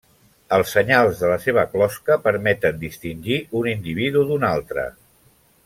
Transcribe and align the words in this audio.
Els 0.55 0.69
senyals 0.75 1.19
de 1.23 1.29
la 1.31 1.35
seva 1.43 1.65
closca 1.75 2.17
permeten 2.23 2.81
distingir 2.85 3.39
un 3.61 3.69
individu 3.75 4.25
d'un 4.31 4.51
altre. 4.55 4.89